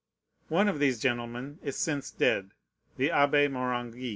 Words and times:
One 0.47 0.67
of 0.67 0.79
these 0.79 0.99
gentlemen 0.99 1.59
is 1.61 1.75
since 1.75 2.09
dead: 2.09 2.49
the 2.97 3.09
Abbé 3.09 3.47
Morangis. 3.51 4.09